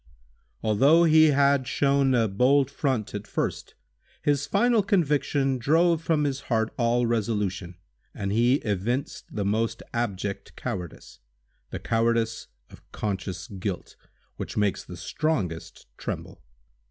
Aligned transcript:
Although 0.63 1.03
he 1.03 1.25
had 1.25 1.67
shown 1.67 2.15
a 2.15 2.27
bold 2.27 2.71
front 2.71 3.13
at 3.13 3.27
first, 3.27 3.75
his 4.23 4.47
final 4.47 4.81
conviction 4.81 5.59
drove 5.59 6.01
from 6.01 6.23
his 6.23 6.39
heart 6.49 6.73
all 6.75 7.05
resolution, 7.05 7.75
and 8.11 8.31
he 8.31 8.55
evinced 8.65 9.25
the 9.31 9.45
most 9.45 9.83
abject 9.93 10.55
cowardice—the 10.55 11.79
cowardice 11.81 12.47
of 12.71 12.81
conscious 12.91 13.47
guilt, 13.47 13.95
which 14.37 14.57
makes 14.57 14.83
the 14.83 14.97
strongest 14.97 15.85
tremble. 15.99 16.41